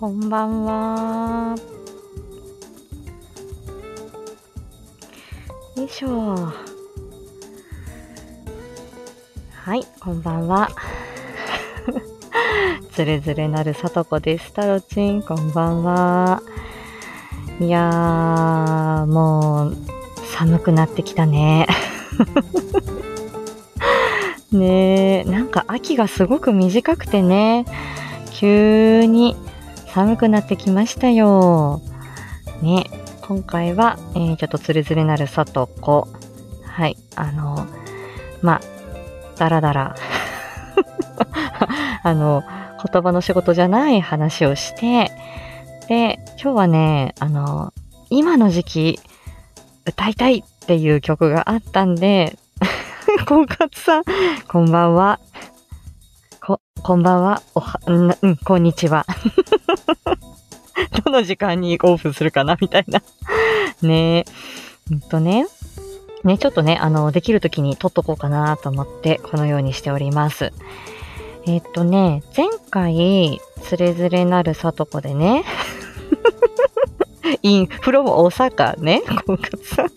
[0.00, 1.54] こんばんは。
[5.76, 6.36] よいしょ。
[9.52, 10.70] はい、こんばんは。
[12.92, 14.54] つれづれなるさとこです。
[14.54, 16.42] タロチン、こんばんは。
[17.60, 19.76] いやー、もう、
[20.34, 21.66] 寒くなってきたね。
[24.50, 27.66] ねえ、なんか秋がすごく短くてね、
[28.32, 29.36] 急に
[29.92, 31.82] 寒くなってきましたよ。
[32.62, 32.84] ね、
[33.22, 36.08] 今回は、えー、ちょっとつれづれなるさとこ。
[36.64, 37.66] はい、あの、
[38.42, 38.60] ま、
[39.36, 39.96] だらだら
[42.02, 42.42] あの、
[42.92, 45.10] 言葉の仕事じゃない話をして、
[45.88, 47.72] で、今日はね、あの、
[48.10, 49.00] 今の時期、
[49.86, 52.38] 歌いたいっていう曲があったんで、
[53.26, 54.04] 婚活さん、
[54.48, 55.20] こんばんは。
[56.40, 57.42] こ、こんばんは。
[57.54, 59.04] おは、うん、こんにちは。
[61.04, 63.02] どの時間にオープンするかなみたいな。
[63.82, 64.24] ねえ。
[64.92, 65.46] うんとね。
[66.24, 70.52] ね、ちょっとね、あの、できる時に撮っとこうかなと思って、このようにしております。
[71.46, 75.44] えっとね、前回、つれづれなるさとこでね、
[77.42, 79.90] in from 大阪ね、婚活さん。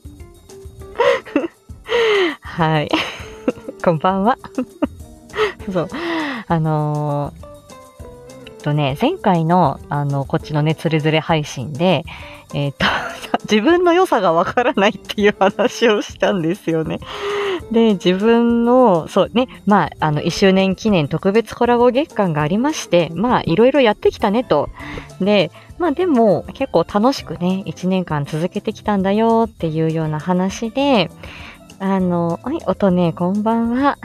[2.41, 2.89] はい。
[3.83, 4.37] こんばんは。
[5.71, 5.89] そう。
[6.47, 7.52] あのー、
[8.63, 12.03] とね、前回の、あの、こっちのね、つれづれ配信で、
[12.53, 12.85] えっ、と、
[13.51, 16.99] 自分の良さがわからないっていう話をしたんですよね。
[17.71, 24.69] で、自分の、そうね、まあ、あの、1周年記念特別コラボ月間がありまして、まあ、いろいろやってきたねと。
[25.19, 31.09] で、まあでも、結構楽しくね、1年間続けてきたんだよっていうような話で、
[31.79, 33.97] あの、はい、音ね、こんばんは。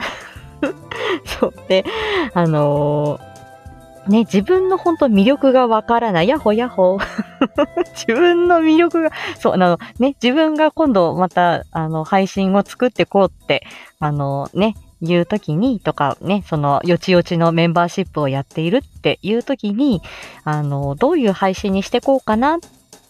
[1.25, 1.53] そう。
[1.67, 1.85] で、
[2.33, 3.19] あの
[4.09, 6.27] ね、自分の本当魅力がわからない。
[6.27, 6.97] やほやほ。
[7.93, 13.63] 自分の魅力が、そう、あの、ね、自分が今度また、あの、配信を作ってこうって、
[13.99, 20.01] あの、ね、言うときに、とかね、その、よちよちのメンバーシップをやっているっていうときに、
[20.43, 22.57] あの、どういう配信にしてこうかな。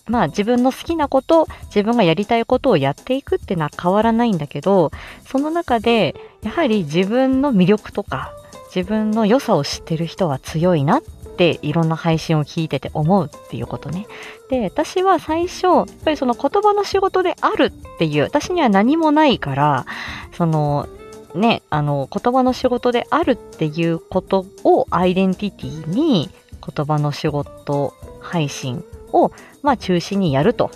[0.07, 4.91] まあ、自分の好きなこと、自分がやりたいことをやっていくっていうのは変わらないんだけど、
[5.25, 8.33] その中で、やはり自分の魅力とか、
[8.73, 14.07] 自分の良さを知ってる人は強いなっていろんな配信を聞いてて思うっていうことね。
[14.49, 19.85] で、私は最初、やっぱりその言葉の仕事であるっていう、私には何もないから、
[20.33, 20.87] その、
[21.35, 26.29] ね、あの、言葉の仕事であるっていうことをアイデンティティに
[26.75, 29.31] 言葉の仕事配信を、
[29.61, 30.71] まあ中心にやると。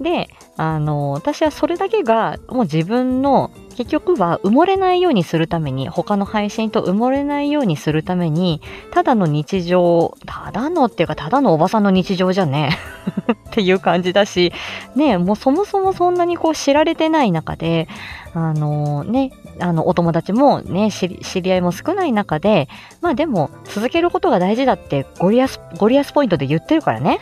[0.00, 8.60] で、あの、私はそれだけがもう自分の結局は埋もれないようにするために、他の配信と埋もれないようにするために、
[8.92, 12.78] ただの日常、ただのっていうか、ただのおばさんの日常じゃね
[13.32, 14.52] っていう感じだし、
[14.94, 17.88] ね、もうそもそもそんなにこう知られてない中で、
[18.34, 21.08] あのね、あの、お友達もね、知
[21.42, 22.68] り合いも少ない中で、
[23.00, 27.18] まあでも、続けることが大事だってゴリアス、ゴリアスポイントで言ってるからね。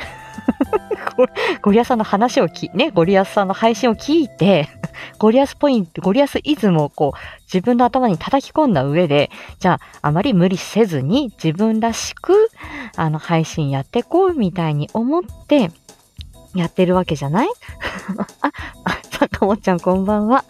[1.63, 4.69] ゴリアスさんの話をき、ね、ゴリアスさんの配信を聞いて、
[5.19, 7.19] ゴリアスポイント、ゴリアスイズムをこう、
[7.53, 12.51] 自分の頭に叩き込んだ上で、じゃあ、あまり無理せずに自分らしく、
[12.97, 15.71] あの、配信やっていこうみたいに思って、
[16.55, 17.49] やってるわけじゃない？
[18.43, 18.49] あ、
[18.85, 20.45] あ、坂本ちゃんこんばんは。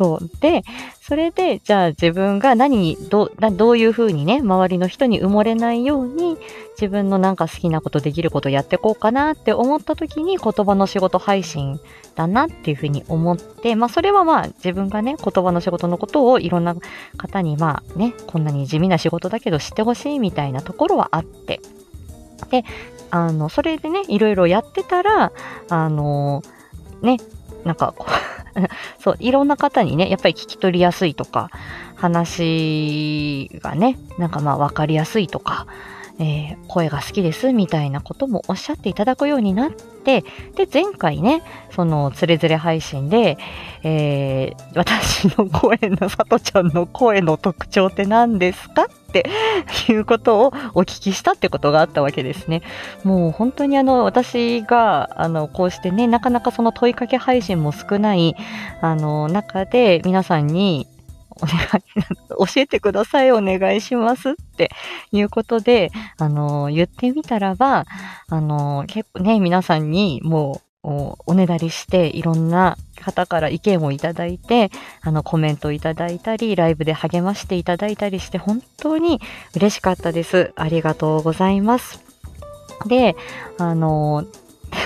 [0.00, 0.30] そう。
[0.40, 0.62] で、
[1.02, 6.38] それで、じゃあ自分が何に、どどういうふうにね、周りの人に埋もれないように、
[6.80, 11.78] 自分のなんか好きなことできることやってこうかなって思った時に言葉の仕事配信
[12.14, 16.74] だなっていうふうに思って、まあそれはまあ自分がね、言葉の仕事のことをいろんな
[17.18, 21.60] 方にまあね、こんなに地味な仕事だけど知ってほしいみたいなところはあって、
[22.48, 22.64] で、
[23.10, 25.30] あの、それでね、いろいろやってたら、
[25.68, 26.42] あの、
[27.02, 27.18] ね、
[27.64, 27.94] なんか、
[28.98, 31.50] そう、いろんな方にね、やっぱり聞き取りやすいとか、
[31.96, 35.66] 話がね、なんかまあ分かりやすいとか、
[36.20, 40.22] えー、声が好きですみたいなこともおっしゃっていただくようになって、
[40.54, 41.42] で、前回ね、
[41.74, 43.38] その、つれづれ配信で、
[43.82, 49.28] えー、私の声の、さとちゃんの声の特徴って何ですかって
[49.88, 52.60] いうことをお聞きしたってことがあったわけですね。
[53.02, 58.36] もう本当にあの、私が、あの、こうしてね、なかなかその問いかけ配信も少ない、
[58.82, 60.86] あの、中で皆さんに、
[61.42, 64.70] お願い、教えてください、お願いしますって
[65.12, 67.86] いうことで、あの、言ってみたらば、
[68.28, 74.70] あの、結構ね、皆さんにもう、おねだりして、いろんな方から意見をいただいて、
[75.02, 79.20] あの、コメントいただいたり、ライブで励ましていただいたりして、本当に
[79.54, 80.52] 嬉しかったです。
[80.56, 82.02] ありがとうございます。
[82.86, 83.14] で、
[83.58, 84.24] あの、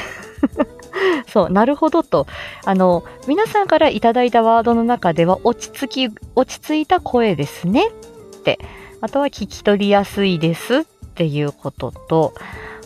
[1.29, 2.27] そう、なるほどと。
[2.65, 8.59] あの、皆さんからいただいたワードの中では、落ち着き、落ち着いた声ですねって。
[9.01, 10.85] あとは聞き取りやすいですっ
[11.15, 12.35] ていうことと、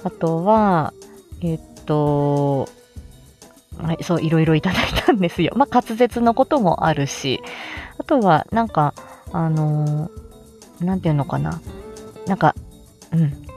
[0.05, 0.93] あとは、
[1.43, 2.69] えっと、
[3.81, 5.53] はい、そう、いろいろいただいたんですよ。
[5.57, 7.41] まあ、滑舌のこともあるし、
[7.99, 8.95] あとは、なんか、
[9.33, 11.61] あのー、なんていうのかな。
[12.27, 12.55] なんか、
[13.13, 13.48] うん。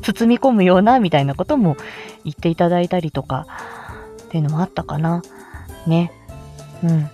[0.00, 1.76] 包み込むような、みたいなことも
[2.24, 3.46] 言っていただいたりとか、
[4.24, 5.22] っていうのもあったかな。
[5.86, 6.12] ね。
[6.82, 7.10] うん。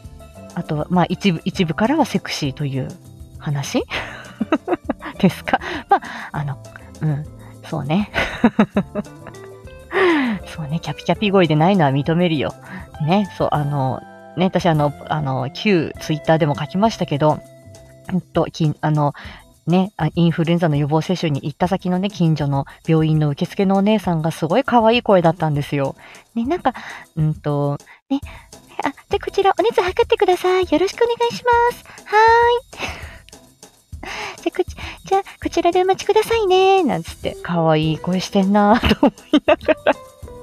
[0.55, 2.89] あとは、まあ、一部、一部からはセクシーという
[3.39, 3.85] 話？
[5.19, 5.61] ですか？
[5.89, 6.01] まあ、
[6.33, 6.59] あの、
[7.01, 7.25] うん。
[7.65, 8.11] そうね。
[10.47, 12.55] そうね、キャピキャピ声でないのは認めるよ。
[13.07, 14.01] ね、そう、あの、
[14.37, 17.41] ね、私あの、あの、旧ツイッターでも書きましたけど、
[18.13, 19.15] うんと、きあの、
[19.67, 25.97] ね、インフルエンザの予防接種に行った先のね、近所の病院の受付のお姉さんがすごい可愛い声だったんですよ。
[26.35, 26.73] ね、なんか、
[27.17, 27.79] うんと、
[28.09, 28.21] ね、
[28.85, 30.69] あ、で、こちらお熱測ってください。
[30.71, 31.85] よろしくお願いします。
[32.05, 33.07] はーい。
[34.43, 36.85] じゃ、こち、じゃこちらでお待ちくださいね。
[36.85, 39.95] なんつって、可愛い声してんなぁと思いながら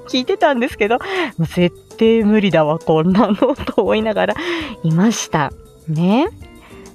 [0.08, 1.04] 聞いてたんですけど、も
[1.40, 4.34] う絶対無理だわ、こんなの、と思いながら
[4.82, 5.52] いました。
[5.88, 6.28] ね。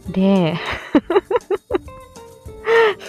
[0.10, 0.58] で、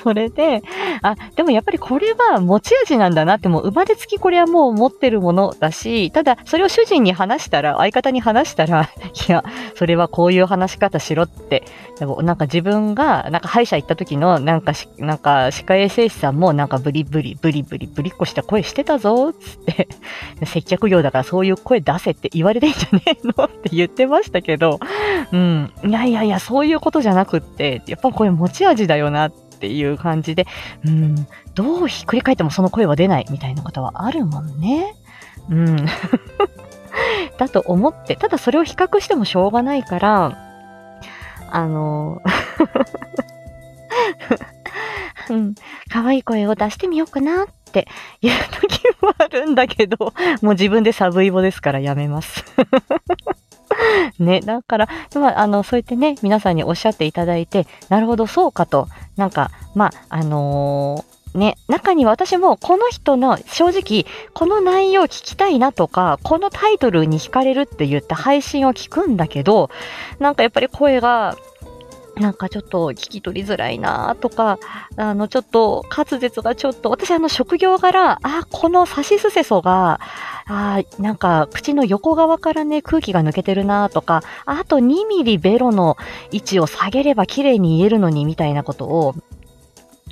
[0.03, 0.63] それで、
[1.03, 8.89] あ、でもやっぱりこれは持ち味なんだなって、もう生まれつきこれはもう持ってるものだし、ただそれを主人に話したら、相方に話したら、
[9.29, 9.45] いや、
[9.75, 11.65] それはこういう話し方しろって、
[11.99, 19.89] でもなんか自分が、なんか歯医者行った時の、なんかなんか歯科衛生士さんもなんかブリブリ、ブリブリ、ブリっこした声してたぞ、つって、
[20.45, 23.45] 接客業だからそういう声出せって言われてんじゃねえの？
[23.45, 24.79] って言ってましたけど、
[25.33, 30.47] うん、いやいやいや、そういうことじゃなくって、やっぱこれ持ち味だよなって、っていう感じで、
[30.87, 34.95] うん、どうひっくり返ってもその声は出ないみたいなことはあるもんね。
[35.51, 35.77] うん。
[37.37, 40.39] だと思って、ただそれを比較してもしょうがないから、
[41.51, 42.23] あの、
[45.29, 45.55] うん、
[45.91, 47.87] 可愛い声を出してみようかなって
[48.23, 48.31] いう
[48.63, 52.47] 時もあるんだけど、もう自分でサブイボですからやめます。
[54.19, 64.05] ね、だから、まあ、あの、そうやってね、皆さんにおっしゃっていただいて、なるほど、そうかと、なんか、まあ、あのー、ね、中には私もこの人の正直
[64.35, 69.71] この内容聞きたいなとかこのタイトルに惹かれるって言った配信を聞くんだけど
[70.19, 71.37] なんかやっぱり声が
[72.21, 74.59] なんかちょっと聞き取りづらいなとか、
[74.97, 80.01] あの、ちょっと滑舌がちょっと、私あの職業柄、あ、このサシスセソが、
[80.47, 85.97] あなんか口の横側からね、空気が抜けてるなとか、あと2ミリベロの
[86.31, 89.15] 位置を下げれば綺麗に言えるのにみたいなことを、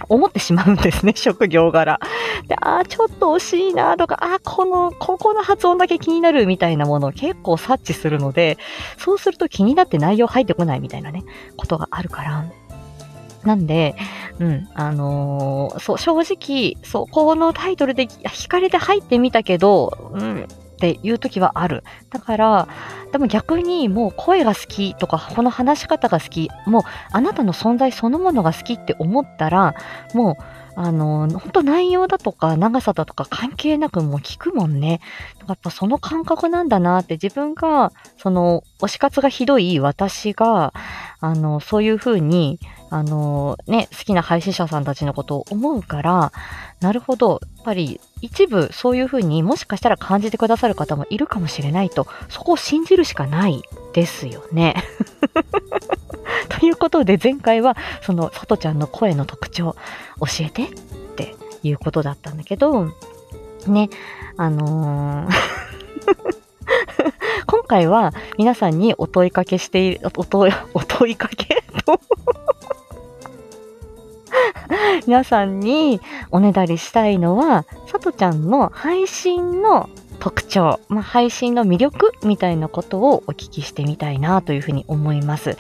[0.08, 2.00] 思ってしまうんですね、 職業柄。
[2.46, 8.58] で、ああ、ちょっと惜しいなとか、ああ、この、ここの発音だけ気になるみたいなものを結構察知するので、
[8.96, 11.24] そうすると気になって内容入ってこないみたいなね、
[11.56, 12.44] ことがあるから。
[13.44, 13.94] なんで、
[14.40, 20.48] うん、あのー、そう、正直、そう、このタイトルで惹かれて入ってみたけど、うん、
[20.78, 21.82] っていう時はある。
[22.10, 22.68] だから、
[23.10, 29.74] でも逆にもう声が好きとか、この話し方が好き、もうあなたの存在そのものが好きって思ったら、
[30.14, 30.42] もう、
[30.80, 35.00] あの、本当内容だとか長さだとか関係なくもう聞くもんね。
[35.48, 40.72] やっぱその感覚なんだなって自分が、その、推し活がひどい私が、
[41.18, 46.32] あの、そういうふうに、あの、ね、好きな配信者さんたちのことを思うから、
[46.80, 54.74] なるほど、やっぱり一部そういうふうにもしかしたら感じてくださる方もいるかもしれないと、そこを信じるしかないですよね。
[56.48, 59.76] ということで前回はそのさとちゃんの声の特徴
[60.20, 60.68] 教えてっ
[61.16, 62.90] ていうことだったんだけど、
[63.66, 63.90] ね、
[64.36, 65.34] あのー
[67.46, 71.62] 今回は皆さんにお問いかけしている、お問い、お問いかけ？
[71.84, 72.00] と
[75.06, 85.56] 皆さんにおねだりしたいのは、さとちゃんの配信の特徴、まあ、配信の魅力みたいなことをお聞きしてみたいなというふうに思います。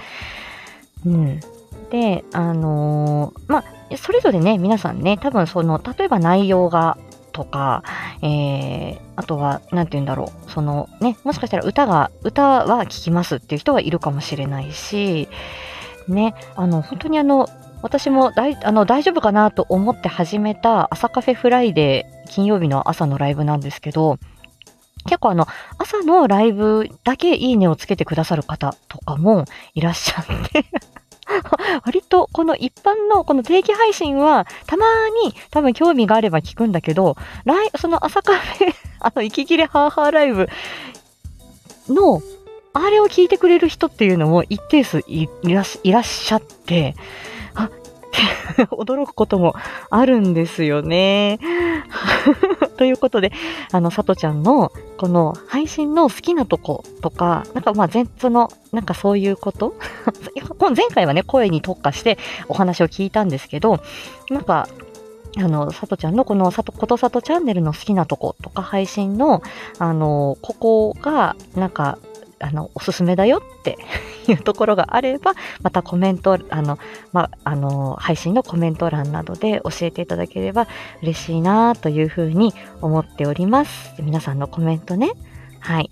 [1.06, 1.40] うん。
[1.90, 6.98] で、あのー、まあ、それぞれね、皆さんね、多分その、例えば内容が
[7.32, 7.84] とか、
[8.20, 15.28] えー、あとは、なんて言うんだろう、そのね、もしかしたら歌が、歌は聴きますっていう人はいるかもしれないし、
[16.08, 17.48] ね、あの、本当にあの、
[17.82, 24.18] 私も大あの大丈夫かなと思って始めた朝カフェフライデー金曜日の朝のライブなんですけど、
[25.04, 25.46] 結構あの、
[25.78, 29.44] 朝のライブだけいいねをつけてくださる方とかも
[29.74, 30.66] いらっしゃって
[31.84, 34.86] 割とこの一般のこの定期配信はたま
[35.24, 40.48] に多分興味があれば聞くんだけど、来、その朝カフェ、 あの、息切れハーハーライブ
[41.88, 42.20] の、
[42.74, 46.94] あれを聞いてくれる人っていうのも一定数いらっしゃって、
[48.70, 49.54] 驚くことも
[49.90, 51.38] あるんですよね。
[52.76, 53.32] ということで、
[53.72, 59.74] あの、さとちゃんの、この配信の好きなとことか、なんかまあ、前、その、なんかそういうこと？
[60.76, 63.80] 前回はね、声に特化してお話を聞いたんですけど、
[64.30, 64.68] なんか、
[65.36, 69.42] あの、さとちゃんのこのさと、ことさとチャンネルの好きなとことか配信の、
[69.78, 71.98] あの、ここが、なんか、
[72.40, 73.78] あの、おすすめだよって
[74.28, 76.78] いうところがあれば、またコメント、あの、
[77.12, 80.66] まあ、の、配信のコメント欄などで教えていただければ
[81.02, 83.94] 嬉しいなというふうに思っております。
[84.00, 85.10] 皆さんのコメントね。
[85.60, 85.88] はい。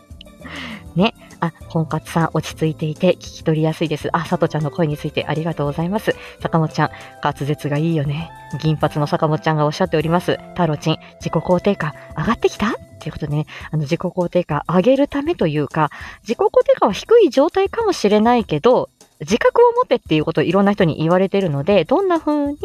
[0.94, 1.14] ね。
[1.40, 4.08] あ、婚活さん落ち着いていて聞き取りやすいです。
[4.12, 6.14] あ、さとちゃんの声についてありがとうございます。
[6.40, 6.90] 坂本ちゃん、
[7.22, 8.30] 滑舌がいいよね。
[8.60, 10.38] 銀髪の坂本ちゃんがおっしゃっております。
[10.54, 12.93] タロチン、自己肯定感上がってきた？
[13.04, 15.90] ということね、あの自己肯定感上げるためというか、
[16.22, 18.88] 自己肯定感は低い状態かもしれないけど、
[19.20, 22.58] 自覚を持てっていうことをいろんな人に言われてるので、どんな風に、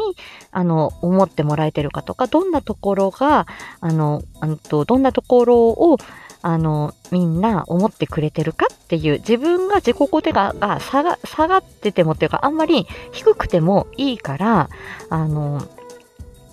[0.52, 3.48] あの、思ってもらえてるかとか、どんなところが、
[3.82, 5.98] あの、あのと、どんなところを、
[6.42, 14.70] あの、みんな思ってくれてるかっていう、自分が自己肯定感が下が下がっててもっていうか、あんまり低くてもいいから、
[15.10, 15.68] あの、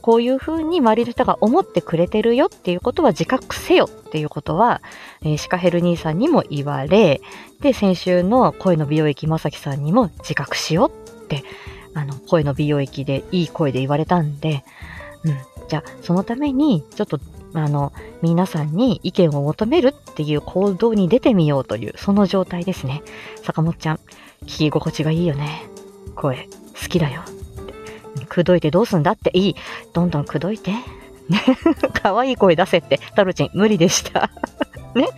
[0.07, 4.81] こういうふうに周りの人が思ってくれてるよっていうことは自覚せよっていうことは、
[5.23, 7.21] えー、シカヘル兄さんにも言われ、
[7.61, 11.43] で、先週の声の美容液まさきさんにも自覚しようって、
[11.93, 14.63] あの、声の美容液でいい声で言われたんで、
[15.25, 15.37] うん。
[15.67, 17.19] じゃあ、そのために、ちょっと、
[17.55, 23.03] あの、皆さんに意見を求めるっていう行動に出てみようという、その状態ですね。
[23.43, 23.97] 坂本ちゃん、
[24.45, 25.65] 聞き心地がいいよね。
[26.15, 26.49] 声、
[26.81, 27.25] 好きだよ。
[28.37, 29.57] 口説いてどうすんだっていい。
[29.95, 30.73] どんどん口説いて。
[31.29, 31.41] ね。
[32.03, 33.01] 可愛い声出せって。
[33.15, 34.31] タロチン、無理でした。
[34.95, 35.09] ね。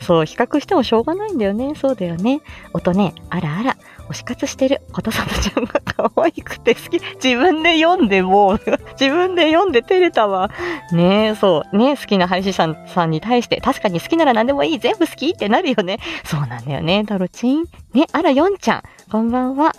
[0.00, 1.74] そう、比較してもしょうがないんだよね。
[1.74, 2.40] そうだよね。
[2.72, 3.76] 音ね、あらあら、
[4.10, 4.80] 推し活してる。
[4.92, 7.00] ことさとちゃんが可愛くて好き。
[7.22, 8.60] 自分で読んでもう、
[8.98, 10.50] 自分で読んで照れたわ。
[10.92, 11.76] ねえそう。
[11.76, 14.78] ね好きな配信者さんに対して、確かに好きなら何でもいい。
[14.78, 15.98] 全部好きってなるよね。
[16.24, 17.64] そうなんだよね、タロチン。
[17.92, 18.82] ね、あら、ヨンちゃん。
[19.10, 19.72] こんばんは。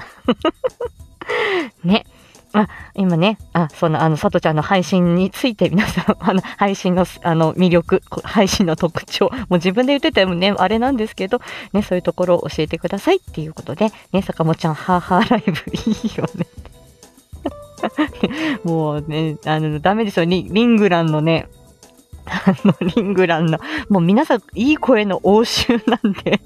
[1.84, 2.06] ね。
[2.54, 11.42] あ、今ね、あ、その、あの、さとちゃんの配信について皆さん、 あの、配信の、あの、魅力、配信の特徴、もう自分で言っててもね、あれなんですけど、
[11.74, 16.48] ね、そういうところを教えてくださいっていうことで、ね、坂本ちゃん、ハーハーライブいいよね。
[18.64, 20.26] もうね、あの、ダメですよ。
[20.26, 21.48] リリングランのね、
[22.26, 26.42] あの、リングランの、もう皆さん、いい声の応酬なんで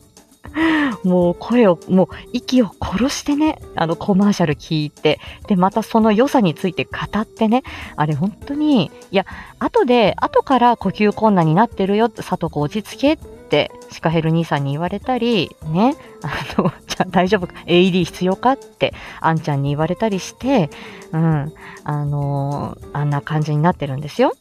[1.03, 7.63] もう声を、もう息を殺してね、あのコマーシャル聞いて、で、またその良さについて語ってね、
[7.95, 9.25] あれ本当に、いや、
[9.59, 20.69] 後で、後から呼吸困難になってるよ、佐藤子落ち着けって、シカヘル兄さんに言われたり、ね、あの、 じゃあ大丈夫か ?AED 必要かって、あんちゃんに言われたりして、
[21.11, 24.33] うん、あのー、あんな感じになってるんですよ。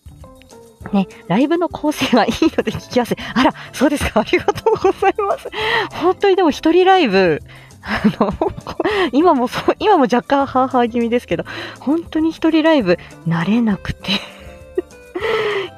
[0.92, 3.16] ね、ライブの構成がいいので聞きやすい。
[3.34, 4.20] あら、そうですか。
[4.20, 5.48] ありがとうございます。
[5.92, 7.40] 本当にでも一人ライブ、
[7.82, 8.32] あの、
[9.12, 11.44] 今もそう、今も若干ハーハー気味ですけど、
[11.80, 14.12] 本当に一人ライブ慣れなくて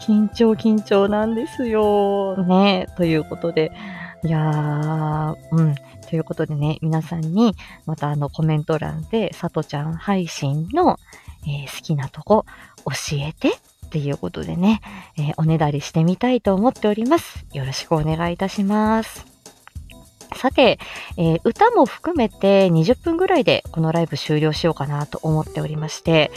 [0.00, 2.36] 緊張緊張なんですよ。
[2.44, 3.72] ね、ということで、
[4.24, 5.74] いやー、うん。
[6.08, 7.54] ということでね、皆さんに、
[7.86, 10.98] またあのコメント欄で、さとちゃん配信の、
[11.46, 12.44] えー、好きなとこ
[12.84, 13.52] 教えて
[13.94, 14.80] っていうことでね、
[15.16, 17.46] えー、おねだりしてみたいと思っております。
[17.52, 19.24] よろしくお願いいたします。
[20.34, 20.80] さて、
[21.16, 26.32] えー、歌も含めて20分ぐらいでこのライブ終了しようかなと思っておりまして、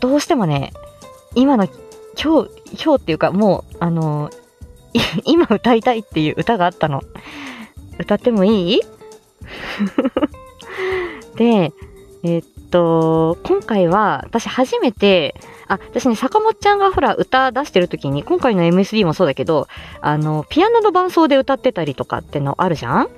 [0.00, 0.72] どうしてもね、
[1.34, 1.66] 今の、
[2.18, 4.30] 今日、今日っていうかもう、あの
[5.26, 7.02] 今歌いたいっていう歌があったの。
[7.98, 8.80] 歌ってもいい？
[11.36, 11.74] で、
[12.24, 15.34] えー、っと、今回は私初めて、
[15.68, 19.68] あ、私ね、坂本ちゃんがほら歌出してる時に、今回の MSD もそうだけど、
[20.00, 23.08] あの、ピアノの伴奏で歌ってたりとかってのあるじゃん？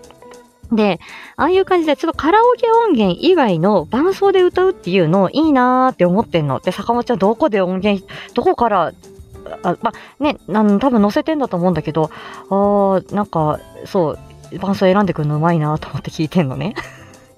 [0.72, 1.00] で、
[1.36, 6.60] ああいう感じで、ちょっとカラオケ音源以外の伴奏で歌うっていうのいいなーって思ってんの。
[6.60, 8.92] で、坂本ちゃんどこで音源、どこから、
[9.62, 12.10] あまあ、ね、あの、多分載せてんだと思うんだけど、
[12.48, 16.74] あー、なんか、そう、伴奏選んでくるのうまいなと思って聞いてんのね。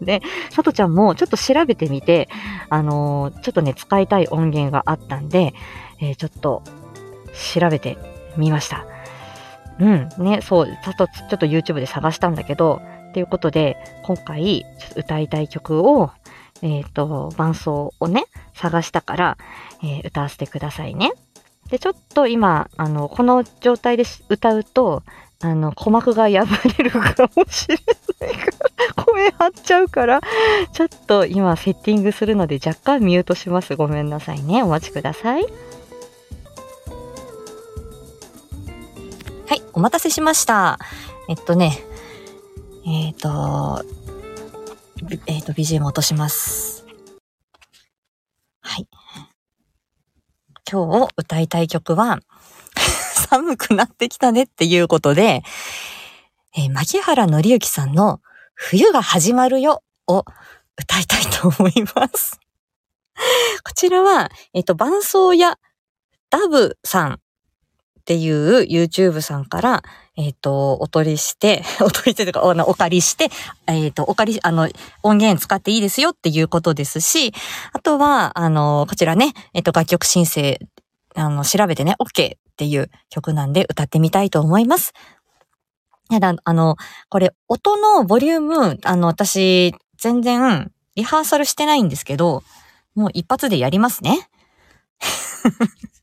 [0.05, 2.29] で、さとちゃんもちょっと調べてみて、
[2.69, 5.55] あのー、ちょっとね、使いたい音源があったんで、
[6.01, 6.63] えー、ちょっと
[7.59, 7.99] 調べて
[8.37, 8.87] みました。
[9.79, 12.81] うん、ね、そう、さと、ちょっと YouTube で探したんだけど、
[13.13, 14.65] ということで、今回、
[14.97, 16.11] 歌いたい曲を、
[16.63, 19.39] えっ、と、伴奏をね、探したから、
[19.83, 21.13] えー歌わせてくださいね。
[21.71, 25.03] で、ちょっと今、あの、この状態で歌うと、
[25.45, 26.47] あの、鼓膜が破
[26.79, 27.77] れるかもしれ
[28.19, 30.23] ないから、 声張っちゃうから、
[30.73, 33.77] ちょっと今セッティングするので若干ミュートします。
[33.77, 34.63] ごめんなさいね。
[34.63, 35.43] お待ちください。
[35.43, 35.49] は
[39.55, 40.79] い、お待たせしました。
[41.29, 41.79] えっとね、
[42.87, 43.85] えっ、と、
[45.27, 46.87] えっ、と、BGM 落とします。
[48.63, 48.89] はい。
[50.71, 52.21] 今日歌いたい曲は、
[53.29, 55.43] 寒くなってきたねっていうことで、
[56.57, 58.21] えー牧原紀之さんの
[58.55, 60.25] 冬が始まるよを
[60.77, 62.39] 歌いたいと思います。
[63.65, 65.59] こちらは、えっ、と、伴奏や
[66.31, 67.19] ダブさんっ
[68.05, 69.83] ていう YouTube さんから、
[70.17, 73.31] えっ、と、お取りして、 お取りしてとか、お借りして、
[73.67, 74.69] えっ、と、お借り、あの、
[75.03, 77.33] 音源使っていいですよっていうことですし、
[77.73, 80.59] あとは、あの、こちらね、えっ、と、楽曲申請、
[81.15, 84.93] あの、調べてね、OK っていう曲なんで歌ってみたいと思います。
[86.09, 86.77] ただ、あの、
[87.09, 92.45] これ、音のボリューム、あの、私、全然、リハーサルしてないんですけど、
[92.95, 94.29] もう一発でやりますね。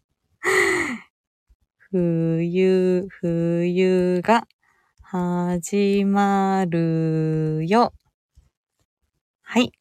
[1.91, 4.45] 冬、冬が
[5.01, 7.93] 始まるよ。
[9.41, 9.71] はい。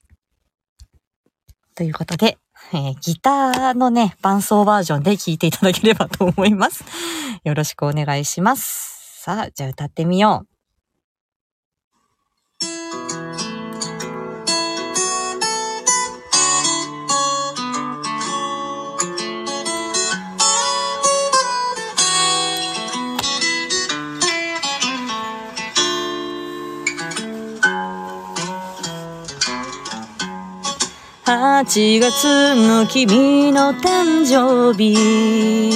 [1.74, 2.38] ということで、
[2.72, 6.84] えーギターのね、伴奏バージョンで聴いていただければと思います。
[7.42, 9.22] よろしくお願いします。
[9.22, 10.49] さあ、じゃあ歌ってみよう。
[31.30, 35.70] 8月の君の誕生日。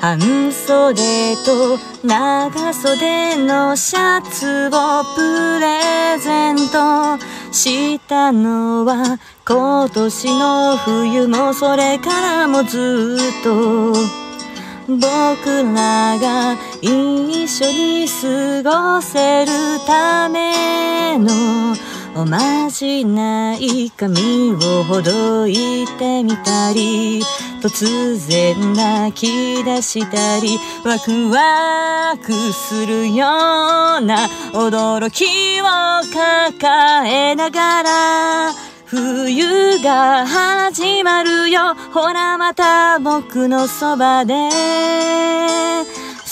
[0.00, 7.18] 半袖と長袖のシャツをプレゼント
[7.52, 13.92] したのは今年の冬もそれからもずっと。
[14.88, 19.52] 僕らが一緒に過ごせる
[19.86, 21.74] ための
[22.14, 27.22] おまじない髪をほどいてみたり
[27.62, 33.26] 突然泣き出したりワクワクするよ
[33.98, 35.64] うな驚きを
[36.12, 38.52] 抱えながら
[38.84, 41.74] 冬が始まるよ。
[41.94, 44.34] ほらまた僕のそばで。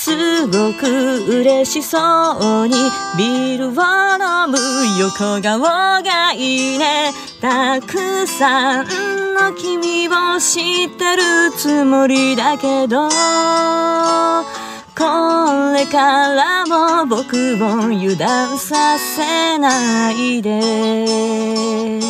[0.03, 1.99] すごく嬉しそ
[2.65, 2.75] うに。
[3.19, 3.71] ビールを
[4.17, 4.57] 飲む
[4.99, 7.13] 横顔がいいね。
[7.39, 8.87] たくさん
[9.35, 13.11] の君を知ってるつもりだけど。
[14.97, 15.05] こ
[15.75, 22.01] れからも僕を油断させないで。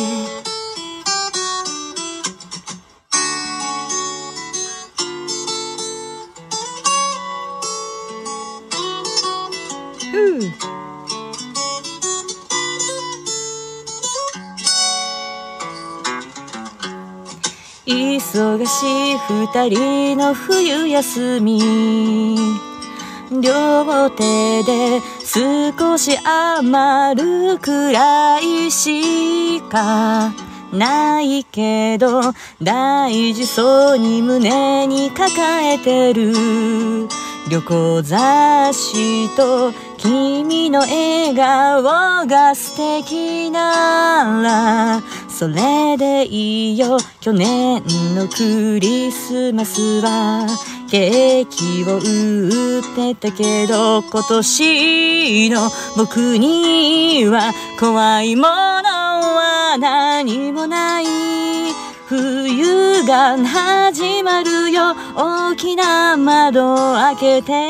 [17.91, 22.37] 忙しい二人の冬休み。
[23.31, 30.33] 両手で少し余るくらいしか
[30.73, 35.29] ないけど大事そうに胸に抱
[35.65, 36.33] えてる。
[37.51, 47.83] 旅行雑誌と君の笑顔が素敵ならそれでいいよ去年
[48.15, 50.47] のクリスマスは。
[50.89, 61.05] ケーキを売ってたけど今年の僕には怖いものは何もない。
[62.11, 64.93] 冬が始まるよ。
[65.15, 67.69] 大きな窓を開けて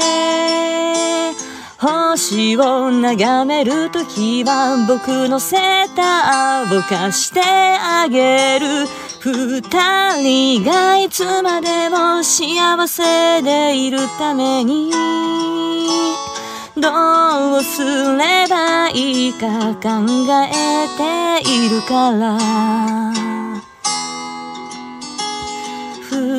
[1.78, 8.88] 星を眺めるときは僕のセーターを貸してあげる。
[9.20, 9.62] 二
[10.24, 14.92] 人がいつまでも幸せでいるために。
[16.76, 17.84] どうす
[18.18, 19.90] ればいいか考
[20.48, 23.31] えているから。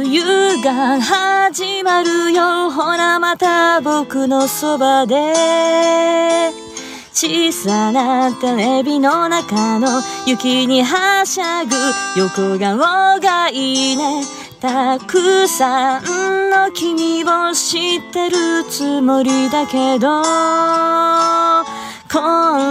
[0.00, 5.14] 冬が始まるよほらまた僕のそばで
[7.12, 11.74] 小さなテレビの中の雪にはしゃぐ
[12.18, 14.24] 横顔がいいね
[14.60, 20.22] たくさんの君を知ってるつもりだけど
[22.10, 22.18] こ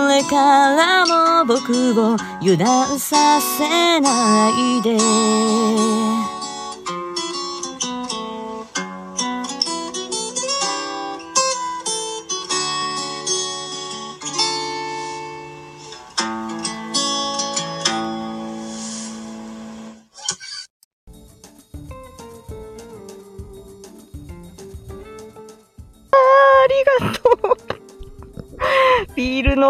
[0.09, 4.97] れからも僕を油断させないで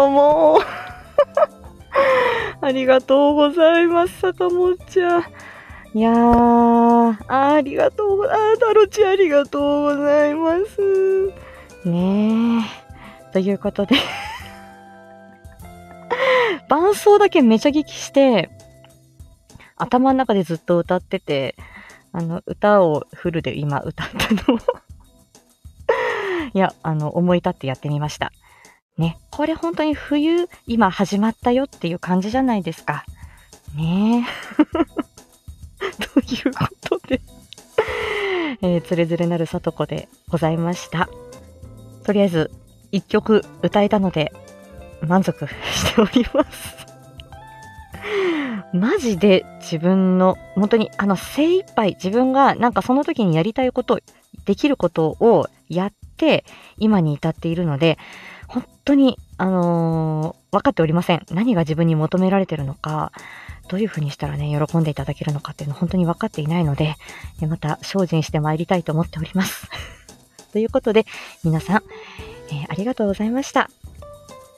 [0.06, 0.10] う。
[0.10, 0.60] も。
[2.60, 5.24] ありがとうございます、坂本ちゃん。
[5.94, 11.32] いやー、ありがとう、あー、タロチありがとうございます。
[11.84, 12.64] ね
[13.28, 13.32] え。
[13.32, 13.96] ということで
[16.68, 18.50] 伴奏だけめちゃ聞きして、
[19.76, 21.56] 頭の中でずっと歌ってて、
[22.12, 24.58] あの、歌をフルで今歌ったのを
[26.54, 28.32] いや、あの、思い立ってやってみました。
[28.98, 33.04] ね、これ本当に冬、今始まったよっていう感じじゃないですか。
[33.74, 34.64] ねえ。
[36.14, 37.20] ということで
[38.64, 41.08] えー、つれづれなるさとこでございました。
[42.04, 42.50] とりあえず、
[42.92, 44.32] 一曲歌えたので、
[45.06, 46.86] 満足しております
[48.72, 53.98] マジで自分の、本当にあの精一杯自分がなんかその時にやりたいこと、
[54.44, 56.44] できることをやって
[56.78, 57.98] 今に至っているので、
[58.52, 61.24] 本当に、あのー、分かっておりません。
[61.30, 63.12] 何が自分に求められてるのか、
[63.68, 66.96] どういうふうにしたらね、喜んでいただけるのかっていうの本当に分かっていないので、
[67.48, 69.68] また精進して参りたいと思っております。
[70.52, 71.06] ということで、
[71.44, 71.82] 皆さん、
[72.50, 73.70] えー、ありがとうございました。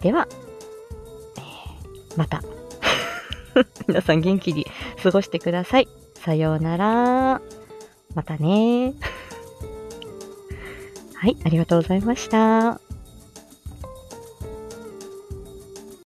[0.01, 0.27] では、
[1.37, 2.43] えー、また。
[3.87, 4.67] 皆さん元気に
[5.01, 5.89] 過ごしてください。
[6.17, 7.41] さようなら。
[8.15, 8.95] またね。
[11.15, 12.84] はい、ありがとうございました。